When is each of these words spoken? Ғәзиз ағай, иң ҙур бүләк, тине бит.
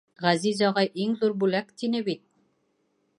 Ғәзиз 0.25 0.61
ағай, 0.69 0.89
иң 1.03 1.13
ҙур 1.21 1.37
бүләк, 1.45 1.71
тине 1.83 2.03
бит. 2.11 2.25